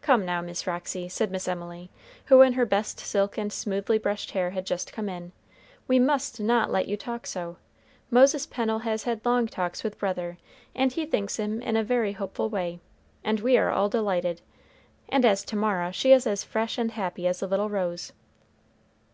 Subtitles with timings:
[0.00, 1.90] "Come, now, Miss Roxy," said Miss Emily,
[2.24, 5.32] who in her best silk and smoothly brushed hair had just come in,
[5.86, 7.58] "we must not let you talk so.
[8.10, 10.38] Moses Pennel has had long talks with brother,
[10.74, 12.80] and he thinks him in a very hopeful way,
[13.22, 14.40] and we are all delighted;
[15.10, 18.14] and as to Mara, she is as fresh and happy as a little rose."